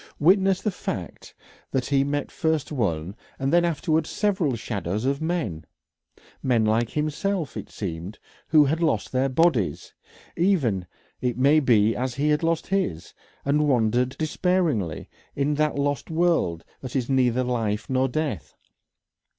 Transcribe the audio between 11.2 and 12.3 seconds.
it may be as he